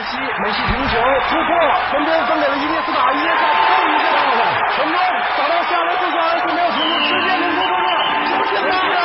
[0.00, 0.96] 梅西，梅西停球
[1.28, 1.52] 突破，
[1.90, 4.42] 传边分给了伊涅斯塔，伊涅斯塔后一个到了，
[4.74, 4.96] 成功
[5.36, 8.00] 打到下来，不管是没有球，直接能够做到，
[8.48, 8.96] 就是的，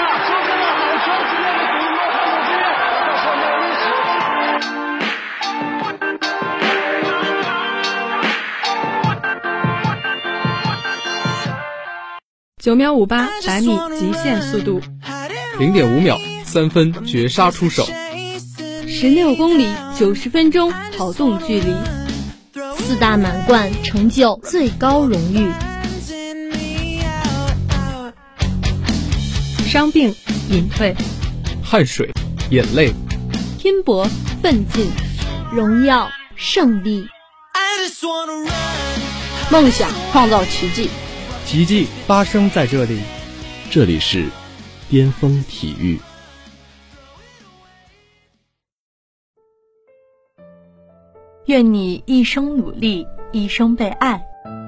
[1.03, 1.11] 就
[2.31, 2.63] 是的，
[3.17, 3.83] 好球。
[12.63, 14.79] 九秒五八百米极限速度，
[15.59, 17.83] 零点五秒三分绝杀出手，
[18.97, 19.67] 十六公里
[19.99, 21.75] 九十分钟跑动距离，
[22.77, 25.51] 四大满贯成就最高荣誉，
[29.67, 30.15] 伤病
[30.49, 30.95] 隐退，
[31.61, 32.09] 汗水
[32.51, 32.93] 眼泪，
[33.59, 34.07] 拼搏
[34.41, 34.89] 奋进，
[35.51, 37.05] 荣耀胜利，
[39.51, 40.89] 梦想创造奇迹。
[41.45, 43.01] 奇迹发生在这里，
[43.69, 44.23] 这里是
[44.89, 45.99] 巅峰体育。
[51.45, 54.19] 愿你一生努力，一生被爱，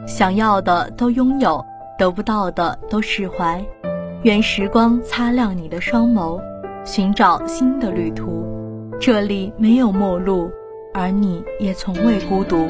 [0.06, 1.66] 想要的都拥有，
[1.98, 3.66] 得不到的都释怀。
[4.22, 6.40] 愿时光擦亮你的双眸，
[6.86, 8.46] 寻找新的旅途。
[9.00, 10.52] 这里没有陌路，
[10.94, 12.68] 而你也从未孤独。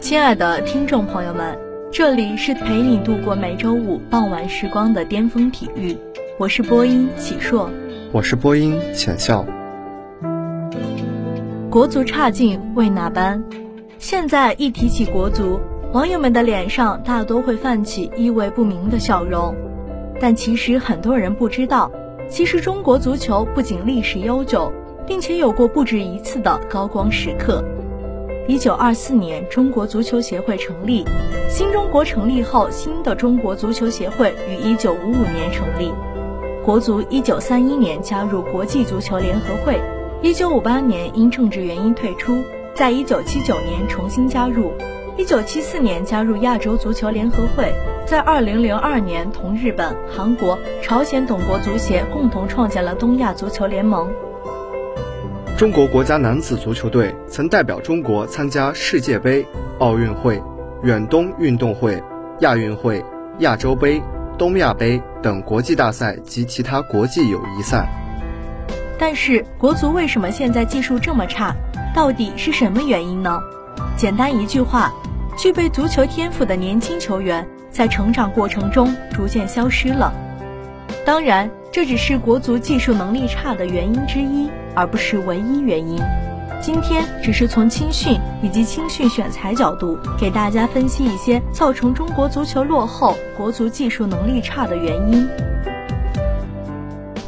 [0.00, 1.58] 亲爱的听众朋友们。
[1.90, 5.96] 这里是陪你度过每周五傍晚时光的巅峰体育，
[6.38, 7.70] 我是播音启硕，
[8.10, 9.46] 我是播音浅笑。
[11.74, 13.42] 国足差劲为哪般？
[13.98, 15.58] 现在一提起国足，
[15.92, 19.52] 网友们的脸上大多会泛起意味不明的笑容。
[20.20, 21.90] 但其实很多人不知道，
[22.30, 24.72] 其实中国足球不仅历史悠久，
[25.04, 27.64] 并且有过不止一次的高光时刻。
[28.46, 31.04] 一九二四年，中国足球协会成立。
[31.50, 35.92] 新中国成立后，新的中国足球协会于一九五五年成立。
[36.64, 39.80] 国足一九三一年加入国际足球联合会，
[40.24, 42.42] 一九五八年因政治原因退出，
[42.74, 44.72] 在一九七九年重新加入，
[45.18, 47.70] 一九七四年加入亚洲足球联合会，
[48.06, 54.10] 在二零零二年同日本、韩国、朝鲜等国足协共同创建了东亚足球联盟。
[55.58, 59.44] 中国国家男子足球队曾代表中国参加世界杯、
[59.78, 60.42] 奥运会、
[60.82, 62.02] 远东运动会、
[62.40, 63.04] 亚运会、
[63.40, 64.02] 亚洲杯、
[64.38, 67.86] 东亚杯等国际大赛及其他国际友谊赛。
[68.98, 71.54] 但是，国足为什么现在技术这么差？
[71.94, 73.38] 到底是什么原因呢？
[73.96, 74.92] 简单一句话，
[75.36, 80.12] 具备足球天赋的年轻球员在成长过程中逐渐消失了。
[81.04, 84.48] 当然，这只是国足技术能力差的原因之一。
[84.76, 86.00] 而不是唯一原因。
[86.60, 95.28] 今天只是从青训以及青训选材角度，给大家分析一些造成中国足球落后、国足技术能力差的原因。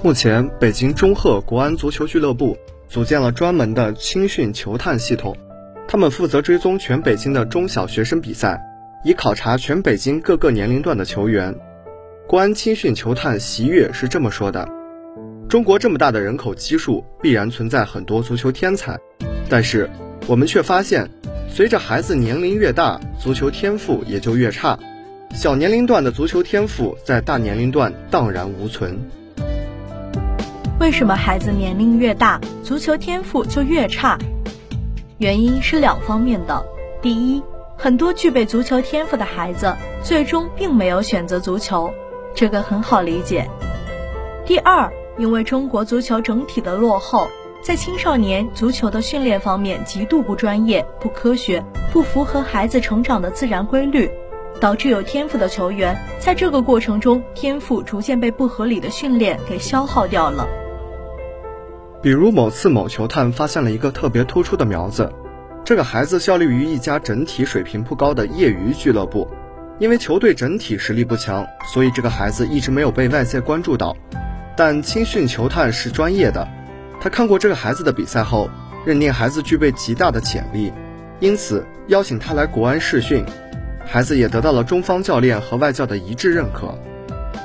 [0.02, 5.36] 目前，北京中赫国安足球俱乐部组建了专门的青训球探系统，
[5.88, 8.60] 他们负责追踪全北京的中小学生比赛，
[9.04, 11.52] 以考察全北京各个年龄段的球员。
[12.28, 14.68] 国安青训球探席月是这么说的。
[15.48, 18.98] 中国这么大的人口基数，必然存在很多足球天才，
[19.48, 19.88] 但是
[20.26, 21.10] 我们却发现，
[21.48, 24.78] 随着孩子年龄越大，足球天赋也就越差。
[25.34, 28.98] 小年龄段的足球天赋在大年龄段荡然无存。
[30.78, 34.19] 为什么孩子年龄越大，足球天赋就越差？
[35.16, 36.64] 原因是两方面的。
[37.00, 37.42] 第一，
[37.78, 41.91] 很多具备足球天赋的孩子，最终并没有选择足球，
[42.34, 43.48] 这个很好理解。
[44.44, 44.91] 第二。
[45.19, 47.26] 因为中国足球整体的落后，
[47.62, 54.10] 在青少年足球的训练方面极度不专业、不科学、不符合孩子成长的自然规律，
[54.60, 60.47] 导致有天赋的球员在这个过程中天赋逐渐被不合理的训练给消耗掉了。
[62.06, 65.12] 比如某次某球探发现了一个特别突出的苗子，
[65.65, 69.28] 这个孩子效力于一家整体水平不高的业余俱乐部，
[69.81, 73.97] 因为球队整体实力不强，所以这个孩子一直没有被外界关注到。
[74.56, 76.47] 但青训球探是专业的，
[77.00, 78.49] 他看过这个孩子的比赛后，
[78.84, 80.73] 认定孩子具备极大的潜力，
[81.19, 83.26] 因此邀请他来国安试训。
[83.85, 86.73] 孩子也得到了中方教练和外教的一致认可。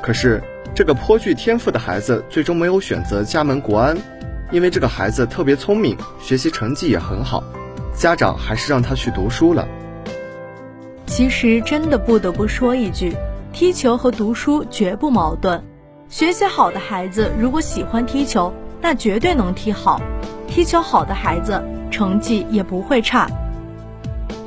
[0.04, 0.40] 可是，
[0.76, 3.98] 这个颇具天赋的孩子最终没有选择加盟国安，
[4.52, 7.42] 因为这个孩子特别聪明，学习成绩也很好，
[7.96, 9.68] 家长还是让他去读书了。
[11.08, 13.16] 其实，真的不得不说一句，
[13.54, 15.64] 踢球和读书绝不矛盾。
[16.10, 20.02] 学习好的孩子，如果喜欢踢球，那绝对能踢好；
[20.48, 23.30] 踢球好的孩子，成绩也不会差。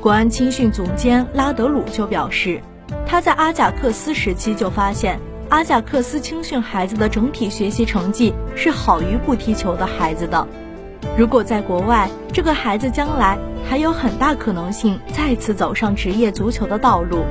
[0.01, 2.61] 国安青训总监拉德鲁就表示，
[3.07, 5.19] 他在阿贾克斯时期就发现，
[5.55, 10.45] 阿贾克斯青训孩子的整体学习成绩是好于不踢球的孩子的。
[11.17, 17.23] 如果在国外，这个孩子将来还有很大可能性再次走上职业足球的道路，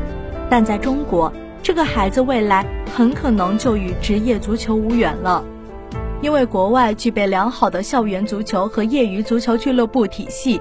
[0.48, 1.30] 但在中国，
[1.62, 2.64] 这个孩子未来
[2.96, 5.44] 很可能就与职业足球无缘了，
[6.22, 10.58] 因为国外具备良好的校园足球和业余足球俱乐部体系，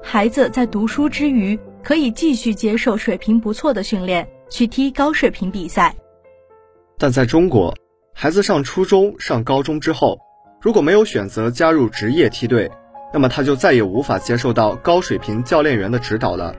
[0.00, 5.92] 孩子在读书之余可以继续接受水平不错的训练，去踢高水平比赛。
[7.02, 7.74] 但在中国，
[8.14, 10.18] 孩子上初中、上高中之后，
[10.60, 12.70] 如果没有选择加入职业梯队，
[13.10, 16.54] 那么他就再也无法接受到高水平教练员的指导了。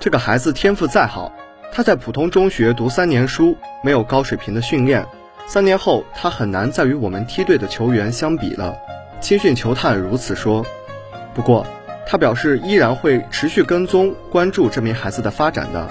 [0.00, 1.30] 这个孩子天赋再好，
[1.70, 3.54] 他在普通中学读三年书，
[3.84, 5.04] 没有高水平的训练，
[5.46, 8.74] 三年后他很难再与我们梯队的球员相比了。
[9.20, 10.64] 青训球探如此说。
[11.34, 11.66] 不过，
[12.06, 15.86] 他表示依然会持续跟踪关注这名孩子的发展的。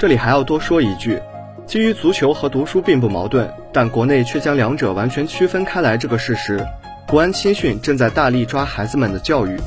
[0.00, 1.22] 这里还要多说一句。
[1.66, 6.64] 基于足球和读书并不矛盾，但国内却将两者完全区分开来这个事实，
[7.08, 9.58] 国安青训正在大力抓孩子们的教育。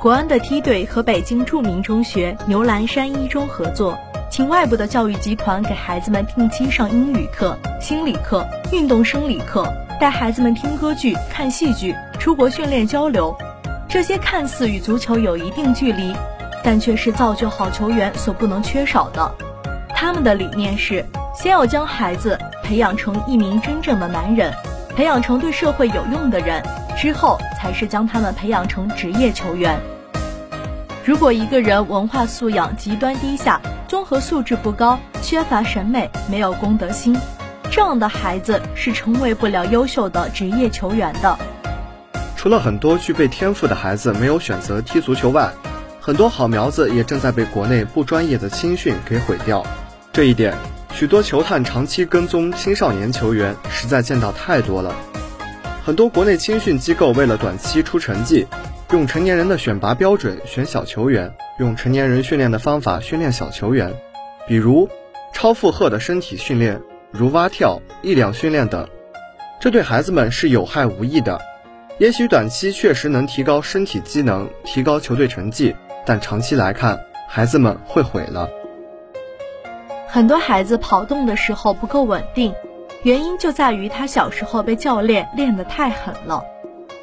[0.00, 3.98] 国安的梯队和北京著名中学牛栏山一中合作，
[4.30, 9.66] 请外部的教育集团给孩子们定期上英语课、心理课、运动生理课，
[10.00, 13.36] 带孩子们听歌剧、看戏剧，出国训练交流。
[13.88, 16.14] 这些看似与足球有一定距离，
[16.62, 19.34] 但却是造就好球员所不能缺少的。
[20.00, 21.04] 他们的理念是，
[21.34, 24.50] 先要将孩子培养成一名真正的男人，
[24.96, 26.62] 培养成对社会有用的人，
[26.96, 29.78] 之后才是将他们培养成职业球员。
[31.04, 37.14] 如果一个人文化素养极端低下，综合素质不高，缺乏审美，没有公德心，
[37.70, 41.38] 这样的孩子是成为不了优秀的职业球员的。
[42.36, 45.50] 除了很多具备天赋的孩子没有选择踢足球外，
[46.00, 49.62] 很多好苗子也正在被国内不专业的青训给毁掉。
[50.12, 50.52] 这一点，
[50.92, 54.92] 许多球探长期跟踪青少年球员，实在见到太多了。
[55.84, 58.44] 很多国内青训机构为了短期出成绩，
[58.90, 63.94] 用成年人的选拔标准选小球员，用成年人训练的方法训练小球员，
[64.48, 64.88] 比如
[65.32, 66.80] 超负荷的身体训练，
[67.12, 68.88] 如蛙跳、力量训练等。
[69.60, 71.40] 这对孩子们是有害无益的。
[71.98, 76.98] 也许短期确实能提高身体机能，提高球队成绩，但长期来看，
[77.28, 78.50] 孩子们会毁了。
[80.12, 82.52] 很多孩子跑动的时候不够稳定，
[83.04, 86.42] 原因就在于他小时候被教练练得太狠了，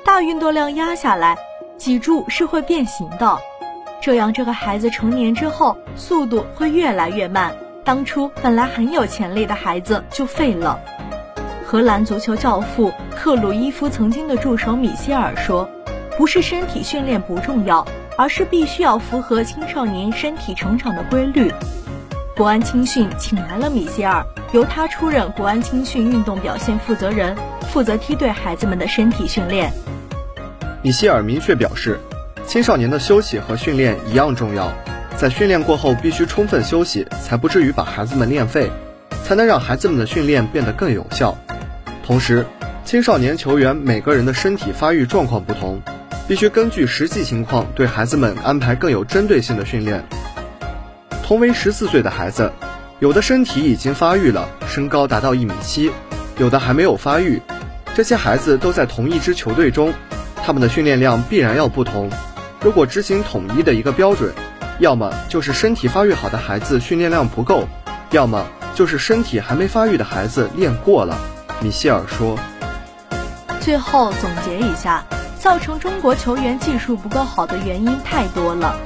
[0.04, 1.38] 大运动量压下来，
[1.78, 3.38] 脊柱是会变形的，
[4.02, 7.56] 这样这个孩子成年之后速度会越来越慢，
[7.86, 10.78] 当初本来很有潜力的孩子就废了。
[11.66, 15.70] 荷兰足球教父克鲁伊夫曾经的助手米歇尔说
[16.18, 17.88] ：“不是身体训练不重要，
[18.18, 21.50] 而是必须要符合青少年身体成长的规律。”
[22.38, 27.36] 国安青训请来了米歇尔，由他出任国安青训运动表现负责人，
[27.72, 29.74] 负责梯队孩子们的身体训练。
[30.84, 32.00] 米歇尔明确表示，
[32.46, 34.72] 青少年的休息和训练一样重要，
[35.18, 38.70] 在训练过后必须充分休息，才不至于把孩子们练废，
[39.24, 41.36] 才能让孩子们的训练变得更有效。
[42.06, 42.46] 同时，
[42.86, 45.82] 青少年球员每个人的身体发育状况不同，
[46.28, 50.06] 必须根据实际情况对孩子们安排更有针对性的训练。
[51.28, 52.50] 同为十四岁的孩子，
[53.00, 55.92] 有的身体已经发育了，身高达到一米七，
[56.38, 57.42] 有的还没有发育。
[57.94, 59.94] 这些孩子都在同一支球队中，
[60.38, 62.10] 他们的训练量必然要不同。
[62.62, 64.34] 如果执行统一的一个标准，
[64.80, 67.68] 要么就是身体发育好的孩子训练量不够，
[68.12, 71.20] 要么就是身体还没发育的孩子练过了。
[71.60, 72.40] 米歇尔说。
[73.60, 75.04] 最后总结一下，
[75.38, 78.80] 造成中国球员技术不够好的原因太多了。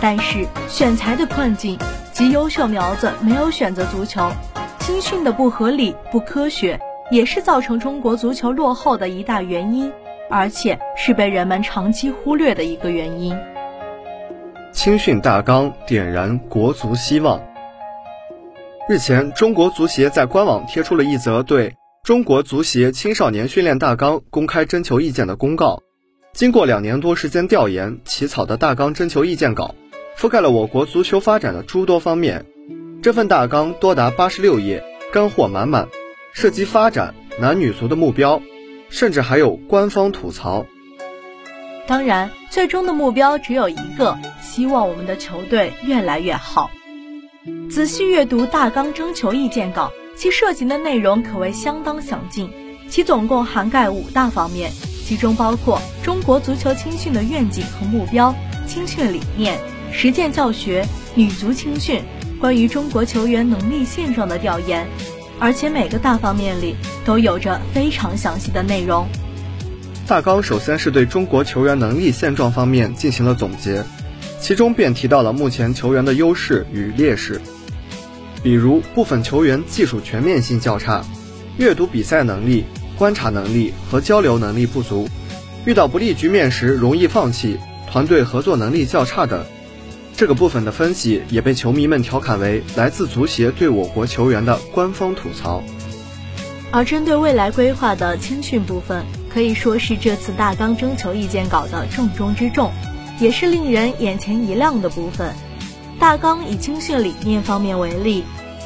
[0.00, 1.78] 但是选材的困境
[2.12, 4.30] 及优秀苗子没有选择足球，
[4.78, 6.78] 青训的不合理、不科学，
[7.10, 9.90] 也是造成中国足球落后的一大原因，
[10.30, 13.36] 而且是被人们长期忽略的一个原因。
[14.72, 17.40] 青训大纲点燃国足希望。
[18.88, 21.74] 日前，中国足协在官网贴出了一则对
[22.04, 25.80] 中国足协青少年训练大纲公开征求意见的公告。
[26.34, 29.74] 经过两年多时间调研起草的大纲征求意见稿。
[30.18, 32.46] 覆盖了我国足球发展的诸多方面，
[33.02, 34.82] 这份大纲多达八十六页，
[35.12, 35.88] 干货满满，
[36.32, 38.40] 涉及发展、男女足的目标，
[38.88, 40.64] 甚至还有官方吐槽。
[41.86, 46.70] 当然，最终的目标只有一个，希望我们的球队越来越好。
[47.70, 52.50] 仔细阅读大纲征求意见稿，其涉及的内容可谓相当详尽，
[52.88, 54.72] 其总共涵盖五大方面，
[55.04, 58.34] 其中包括中国足球青训的愿景和目标、
[58.66, 59.60] 青训理念。
[59.92, 62.02] 实践教学、女足青训、
[62.40, 64.86] 关于中国球员能力现状的调研，
[65.38, 69.06] 而且每个大方面里都有着非常详细的内容。
[70.06, 73.82] 大纲首先是对中国球员能力现状方面进行了总结，
[74.40, 77.40] 其中便提到了目前球员的优势与劣势，
[78.42, 81.04] 比如部分球员技术全面性较差，
[81.56, 82.64] 阅读比赛能力、
[82.96, 85.08] 观察能力和交流能力不足，
[85.64, 87.56] 遇到不利局面时容易放弃，
[87.90, 89.44] 团队合作能力较差等。
[90.16, 95.62] 这个部分的分析也被球迷们调侃为来自足协对我国球员的官方吐槽。
[96.70, 102.72] 而针对未来规划的青训部分，可以说是这次大纲征求意见稿的重中之重，
[103.20, 105.34] 也是令人眼前一亮的部分。
[105.98, 108.24] 大纲以青训理念方面为例，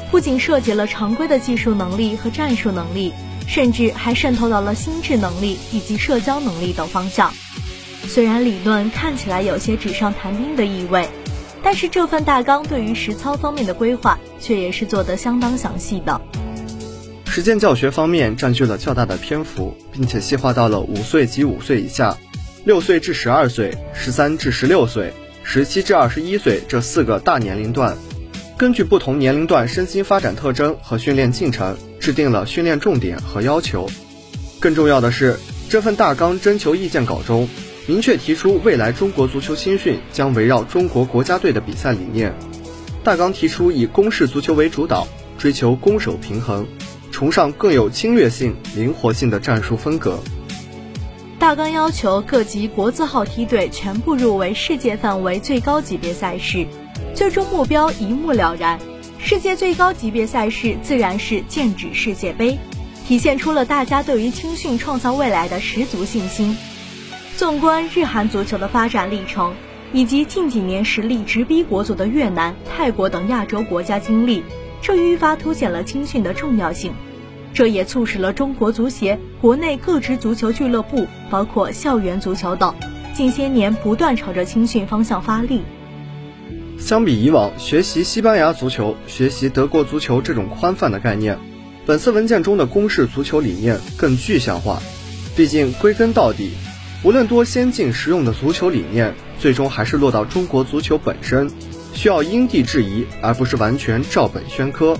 [0.09, 3.11] 不仅涉及了常规的技术能力和战术能力，
[3.45, 7.33] 甚至还渗透到了心智能力以及社交能力等方向。
[8.07, 11.07] 虽然理论看起来有些纸上谈兵的意味，
[11.63, 16.19] 但是这份大纲对于实操方面的规划却也是做得相当详细的。
[17.27, 22.17] 实践教学方面占据了较大的篇幅，并且细化到了五岁及五岁以下、
[22.65, 25.13] 六岁至十二岁、十三至十六岁、
[25.43, 27.95] 十七至二十一岁这四个大年龄段。
[28.57, 33.89] 根据不同年龄段身心发展特征和训练进程，制定了训练重点和要求。
[34.59, 35.39] 更重要的是，
[35.69, 37.47] 这份大纲征求意见稿中，
[37.87, 42.33] 明确提出未来中国足球青训将围绕中国国家队的比赛理念。
[43.03, 45.07] 大纲提出以攻势足球为主导，
[45.37, 46.65] 追求攻守平衡。
[47.11, 50.19] 崇尚更有侵略性、灵活性的战术风格。
[51.37, 56.65] 大纲要求各级国字号梯队全部入围世界范围最高级别赛事，
[57.13, 58.79] 最终目标一目了然。
[59.17, 62.57] 世界最高级别赛事自然是剑指世界杯，
[63.07, 66.55] 体现出了大家对于青训创造未来的十足信心。
[67.41, 69.55] 纵观日韩足球的发展历程，
[69.93, 74.43] 以及近几年实力直逼国足的越南、泰国等亚洲国家经历。
[74.79, 76.93] 这愈发凸显了青训的重要性，
[77.51, 82.75] 这也促使了中国足协国内各支足球俱乐部，包括校园足球等，
[83.15, 85.61] 近些年不断朝着青训方向发力。
[86.77, 91.39] 相比以往学习西班牙足球、学习德国足球这种宽泛的概念，
[91.87, 94.79] 本次文件中的公式足球理念更具象化。
[95.35, 96.51] 毕竟归根到底，
[97.03, 101.49] 无论多先进实用的足球理念，最终还是落到中国足球本身。
[101.95, 104.95] 需要因地制宜，而不是完全照本宣科。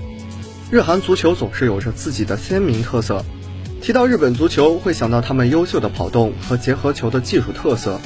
[0.68, 3.24] 日韩足球总是有着自己的鲜明特色。
[3.80, 8.00] 提到日本足球，会想到他们优秀的跑动和结合球的技术特色；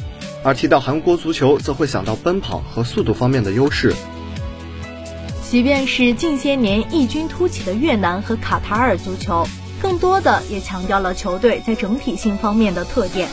[0.45, 3.95] 而提到韩国足球，则会想到奔跑和速度方面的优势。
[5.49, 9.49] 即便是近些年异军突起的越南和卡塔尔足球，
[9.81, 13.29] 更多的也强调了球队在整体性方面的特点。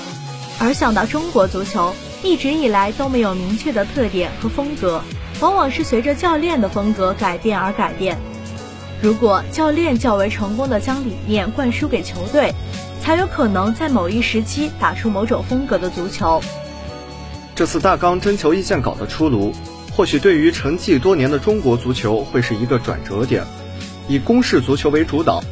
[0.64, 1.94] 而想到中国足球，
[2.24, 5.02] 一直以来都没有明确的特点和风格。
[5.42, 8.18] 往往是随着教练的风格改变而改变。
[9.02, 12.54] 如果教练较为成功的将理念灌输给球队，
[13.02, 16.42] 才有可能在某一时期打出某种风格的足球。
[17.54, 19.52] 这次大纲征求意见稿的出炉，
[19.92, 23.44] 或许对于沉寂多年的中国足球会是一个转折点。
[24.08, 25.44] 以攻势足球为主导，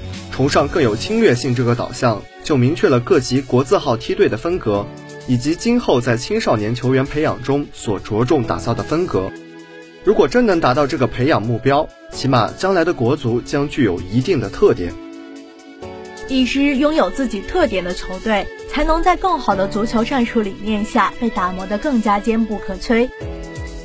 [0.41, 4.87] 崇尚更有侵略性这个导向，就明确了各级国字号梯队的风格，
[5.27, 9.31] 以及今后在青少年球员培养中所着重打造的风格。
[10.03, 14.91] 如果真能达到这个培养目标，起码将来的国足将具有一定的特点。
[16.27, 23.07] 一支拥有自己特点的球队，才能在更好的足球战术理念下被打磨得更加坚不可摧。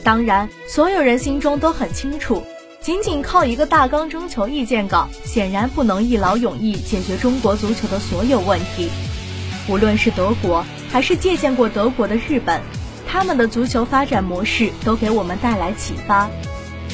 [0.03, 2.43] 当然，所有人心中都很清楚，
[2.87, 8.89] 仅仅靠一个大纲征求意见稿，显然不能一劳永逸解决中国足球的所有问题。
[9.69, 12.61] 无论是德国，还是借鉴过德国的日本。
[13.05, 16.31] 他们的足球发展模式都给我们带来启发。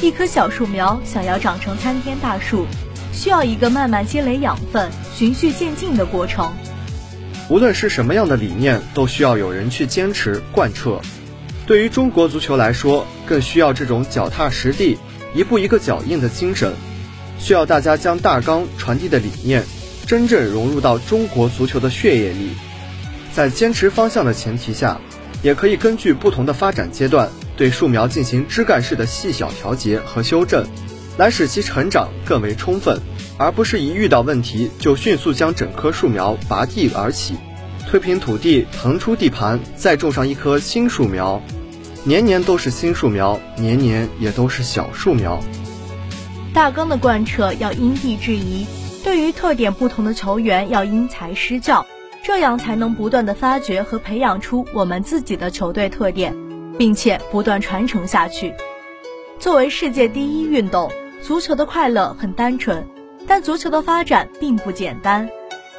[0.01, 2.65] 一棵小树苗想要长成参天大树，
[3.13, 6.51] 需要一个慢慢积累养分、循序渐进的过程。
[7.51, 11.03] 无论是什么样的理念，都需要有人去坚持贯彻。
[11.67, 14.97] 对于中国足球来说，更需要这种脚踏实地、
[15.35, 16.75] 一步一个脚印的精神。
[17.39, 19.65] 需要大家将大纲传递的理念，
[20.07, 22.51] 真正融入到中国足球的血液里，
[23.33, 25.01] 在坚持方向的前提下。
[25.43, 30.65] 也可以根据不同的发展阶段，对树苗进行枝干式的细小调节和修正，
[31.19, 33.01] 来使其成长更为充分，
[33.39, 37.35] 而不是一遇到问题就迅速将整棵树苗拔地而起，
[37.91, 41.43] 推平土地腾出地盘，再种上一棵新树苗，
[42.05, 45.39] 年年都是新树苗，年年也都是小树苗。
[46.53, 48.67] 大纲的贯彻要因地制宜，
[49.05, 51.87] 对于特点不同的球员要因材施教。
[52.25, 56.37] 这样才能不断的发掘和培养出我们自己的球队特点，
[56.79, 58.55] 并且不断传承下去。
[59.41, 60.91] 作为世界第一运动，
[61.21, 62.87] 足球的快乐很单纯，
[63.27, 65.29] 但足球的发展并不简单。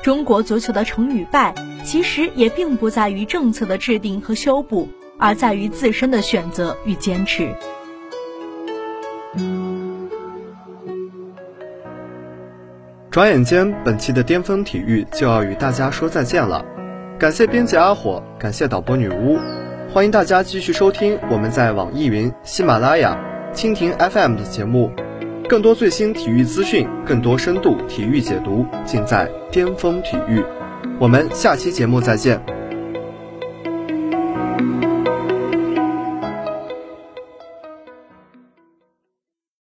[0.02, 4.90] 中国足球的成与败，其实也并不在于政策的制定和修补，
[5.24, 7.48] 而在于自身的选择与坚持。
[13.10, 16.66] 转眼间，本期的巅峰体育就要与大家说再见了。
[17.18, 19.40] 感谢编辑阿火，感谢导播女巫，
[19.94, 23.18] 欢迎大家继续收听我们在网易云、喜马拉雅、
[23.54, 24.92] 蜻蜓 FM 的节目。
[25.48, 30.44] 更多最新体育资讯，更多深度体育解读，尽在巅峰体育。
[31.00, 32.53] 我们下期节目再见。